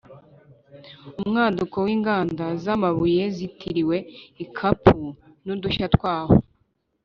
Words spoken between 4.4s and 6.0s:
i Kapu n’udushya